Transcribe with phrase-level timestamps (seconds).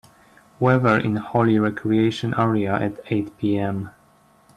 [0.59, 3.91] weather in Holly Recreation Area at eight P.m